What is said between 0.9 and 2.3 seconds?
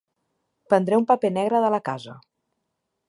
un paper negre de la casa.